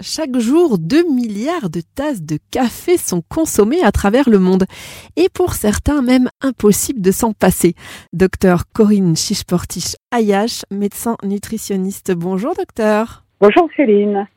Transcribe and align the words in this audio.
Chaque 0.00 0.38
jour, 0.38 0.78
2 0.78 1.12
milliards 1.12 1.70
de 1.70 1.80
tasses 1.80 2.22
de 2.22 2.38
café 2.52 2.96
sont 2.96 3.20
consommées 3.20 3.82
à 3.82 3.90
travers 3.90 4.30
le 4.30 4.38
monde. 4.38 4.64
Et 5.16 5.28
pour 5.28 5.54
certains, 5.54 6.02
même 6.02 6.28
impossible 6.40 7.00
de 7.00 7.10
s'en 7.10 7.32
passer. 7.32 7.74
Docteur 8.12 8.70
Corinne 8.72 9.16
Chichportiche 9.16 9.96
Ayash, 10.12 10.62
médecin 10.70 11.16
nutritionniste. 11.24 12.12
Bonjour 12.14 12.54
docteur. 12.54 13.24
Bonjour 13.40 13.68
Céline. 13.76 14.28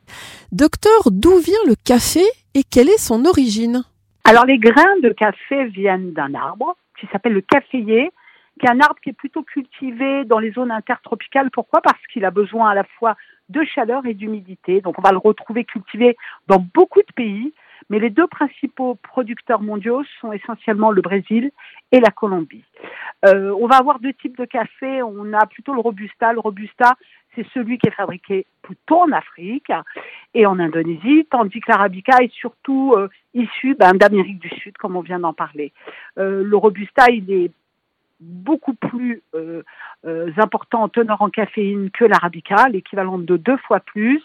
Docteur, 0.50 1.12
d'où 1.12 1.38
vient 1.38 1.54
le 1.68 1.76
café 1.76 2.22
et 2.54 2.64
quelle 2.64 2.88
est 2.88 2.98
son 2.98 3.24
origine? 3.24 3.84
Alors 4.24 4.46
les 4.46 4.58
grains 4.58 4.98
de 5.00 5.10
café 5.10 5.66
viennent 5.66 6.12
d'un 6.12 6.34
arbre 6.34 6.76
qui 6.98 7.06
s'appelle 7.12 7.34
le 7.34 7.40
caféier, 7.40 8.10
qui 8.58 8.66
est 8.66 8.70
un 8.70 8.80
arbre 8.80 8.98
qui 9.00 9.10
est 9.10 9.16
plutôt 9.16 9.44
cultivé 9.44 10.24
dans 10.24 10.40
les 10.40 10.50
zones 10.50 10.72
intertropicales. 10.72 11.50
Pourquoi? 11.52 11.80
Parce 11.82 12.04
qu'il 12.12 12.24
a 12.24 12.32
besoin 12.32 12.70
à 12.70 12.74
la 12.74 12.84
fois 12.98 13.14
de 13.52 13.64
chaleur 13.64 14.06
et 14.06 14.14
d'humidité. 14.14 14.80
Donc 14.80 14.98
on 14.98 15.02
va 15.02 15.12
le 15.12 15.18
retrouver 15.18 15.64
cultivé 15.64 16.16
dans 16.48 16.58
beaucoup 16.74 17.00
de 17.00 17.12
pays, 17.14 17.52
mais 17.90 17.98
les 17.98 18.10
deux 18.10 18.26
principaux 18.26 18.96
producteurs 19.02 19.60
mondiaux 19.60 20.02
sont 20.20 20.32
essentiellement 20.32 20.90
le 20.90 21.02
Brésil 21.02 21.50
et 21.90 22.00
la 22.00 22.10
Colombie. 22.10 22.64
Euh, 23.24 23.54
on 23.60 23.66
va 23.66 23.76
avoir 23.76 24.00
deux 24.00 24.12
types 24.14 24.38
de 24.38 24.44
café. 24.44 25.02
On 25.02 25.32
a 25.32 25.46
plutôt 25.46 25.74
le 25.74 25.80
Robusta. 25.80 26.32
Le 26.32 26.40
Robusta, 26.40 26.96
c'est 27.34 27.46
celui 27.54 27.78
qui 27.78 27.88
est 27.88 27.94
fabriqué 27.94 28.46
plutôt 28.62 29.00
en 29.00 29.12
Afrique 29.12 29.70
et 30.34 30.46
en 30.46 30.58
Indonésie, 30.58 31.26
tandis 31.30 31.60
que 31.60 31.70
l'Arabica 31.70 32.18
est 32.22 32.32
surtout 32.32 32.94
euh, 32.96 33.08
issu 33.34 33.74
ben, 33.74 33.92
d'Amérique 33.92 34.38
du 34.38 34.50
Sud, 34.50 34.76
comme 34.78 34.96
on 34.96 35.00
vient 35.00 35.20
d'en 35.20 35.32
parler. 35.32 35.72
Euh, 36.18 36.42
le 36.44 36.56
Robusta, 36.56 37.06
il 37.10 37.30
est 37.32 37.50
beaucoup 38.22 38.74
plus 38.74 39.22
euh, 39.34 39.62
euh, 40.06 40.30
important 40.38 40.82
en 40.82 40.88
teneur 40.88 41.22
en 41.22 41.30
caféine 41.30 41.90
que 41.90 42.04
l'arabica, 42.04 42.68
l'équivalent 42.68 43.18
de 43.18 43.36
deux 43.36 43.56
fois 43.58 43.80
plus. 43.80 44.22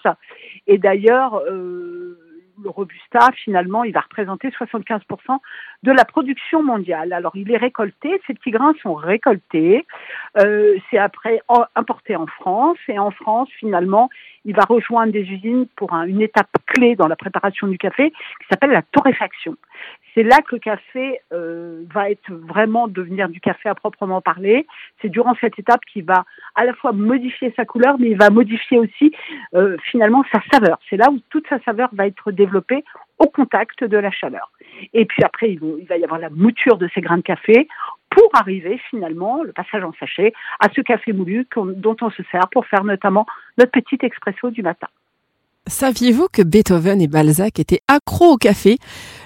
Et 0.68 0.78
d'ailleurs, 0.78 1.42
euh, 1.50 2.18
le 2.64 2.70
Robusta, 2.70 3.30
finalement, 3.44 3.84
il 3.84 3.94
va 3.94 4.02
représenter 4.02 4.50
75% 4.50 5.02
de 5.84 5.91
la 5.91 6.05
production 6.05 6.63
mondiale. 6.63 7.13
Alors, 7.13 7.36
il 7.36 7.52
est 7.52 7.58
récolté, 7.58 8.20
ces 8.26 8.34
petits 8.34 8.49
grains 8.49 8.74
sont 8.82 8.96
récoltés, 8.96 9.86
c'est 10.36 10.98
après 10.98 11.40
importé 11.76 12.16
en 12.16 12.26
France, 12.26 12.80
et 12.88 12.98
en 12.98 13.12
France, 13.12 13.49
finalement, 13.60 14.10
il 14.48 14.55
va 14.55 14.63
rejoindre 14.63 15.12
des 15.12 15.23
usines 15.23 15.67
pour 15.76 15.93
une 15.93 16.21
étape 16.21 16.49
clé 16.65 16.95
dans 16.95 17.07
la 17.07 17.17
préparation 17.17 17.67
du 17.67 17.77
café 17.77 18.12
qui 18.12 18.48
s'appelle 18.49 18.71
la 18.71 18.81
torréfaction. 18.81 19.55
C'est 20.15 20.23
là 20.23 20.37
que 20.37 20.55
le 20.55 20.59
café 20.59 21.20
euh, 21.31 21.84
va 21.93 22.09
être 22.09 22.31
vraiment 22.31 22.87
devenir 22.87 23.29
du 23.29 23.40
café 23.40 23.70
à 23.70 23.75
proprement 23.75 24.20
parler. 24.21 24.65
C'est 25.01 25.09
durant 25.09 25.35
cette 25.40 25.59
étape 25.59 25.81
qu'il 25.85 26.05
va 26.05 26.25
à 26.55 26.65
la 26.65 26.73
fois 26.73 26.91
modifier 26.91 27.53
sa 27.55 27.65
couleur, 27.65 27.99
mais 27.99 28.09
il 28.09 28.18
va 28.18 28.31
modifier 28.31 28.79
aussi 28.79 29.13
euh, 29.53 29.77
finalement 29.91 30.23
sa 30.31 30.41
saveur. 30.51 30.79
C'est 30.90 30.98
là 30.98 31.12
où 31.12 31.20
toute 31.29 31.48
sa 31.49 31.59
saveur 31.59 31.90
va 31.93 32.07
être 32.07 32.31
développée 32.31 32.84
au 33.20 33.27
contact 33.27 33.84
de 33.84 33.98
la 33.98 34.12
chaleur. 34.12 34.51
Et 34.93 35.05
puis 35.05 35.23
après, 35.23 35.51
il, 35.51 35.85
va 35.87 35.98
y 35.98 36.03
avoir 36.03 36.20
la 36.20 36.29
mouture 36.29 36.77
de 36.77 36.87
ces 36.93 37.01
grains 37.01 37.18
de 37.18 37.21
café 37.21 37.68
pour 38.10 38.30
arriver 38.34 38.80
finalement, 38.90 39.44
le 39.44 39.52
passage 39.52 39.84
en 39.84 39.94
sachet, 40.00 40.34
à 40.60 40.70
ce 40.74 40.82
café 40.82 41.13
moulu 41.13 41.48
dont 41.55 41.96
on 42.02 42.10
se 42.10 42.24
sert 42.32 42.48
pour 42.52 42.66
faire 42.66 42.84
notamment 42.84 43.26
notre 43.58 43.72
petit 43.72 43.98
expresso 44.02 44.49
du 44.49 44.62
matin. 44.62 44.88
Saviez-vous 45.68 46.27
que 46.32 46.41
Beethoven 46.41 47.02
et 47.02 47.08
Balzac 47.08 47.60
étaient 47.60 47.82
accros 47.90 48.32
au 48.34 48.38
café? 48.38 48.77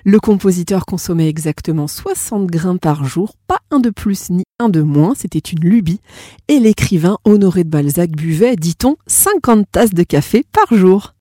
Le 0.05 0.19
compositeur 0.19 0.87
consommait 0.87 1.29
exactement 1.29 1.87
60 1.87 2.47
grains 2.47 2.77
par 2.77 3.03
jour, 3.03 3.35
pas 3.47 3.59
un 3.69 3.79
de 3.79 3.91
plus 3.91 4.31
ni 4.31 4.43
un 4.59 4.69
de 4.69 4.81
moins, 4.81 5.13
c'était 5.13 5.37
une 5.37 5.59
lubie. 5.59 6.01
Et 6.47 6.59
l'écrivain 6.59 7.17
Honoré 7.25 7.63
de 7.63 7.69
Balzac 7.69 8.09
buvait, 8.09 8.55
dit-on, 8.55 8.95
50 9.05 9.67
tasses 9.71 9.93
de 9.93 10.03
café 10.03 10.43
par 10.51 10.75
jour. 10.75 11.13